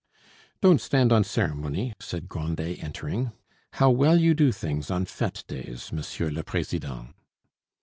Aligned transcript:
"Don't 0.61 0.81
stand 0.81 1.11
on 1.13 1.23
ceremony," 1.23 1.93
said 1.99 2.27
Grandet, 2.27 2.83
entering. 2.83 3.33
"How 3.73 3.91
well 3.91 4.19
you 4.19 4.33
do 4.33 4.51
things 4.51 4.89
on 4.89 5.05
fete 5.05 5.43
days, 5.47 5.93
Monsieur 5.93 6.31
le 6.31 6.41
president!" 6.41 7.13